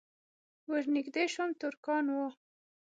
[0.69, 2.27] ور نږدې شوم ترکان وو.